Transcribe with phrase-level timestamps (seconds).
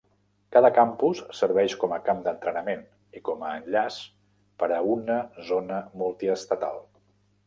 [0.55, 2.81] Cada campus serveix com a camp d'entrenament
[3.19, 3.97] i com a enllaç
[4.63, 5.19] per a una
[5.51, 6.81] zona multiestatal.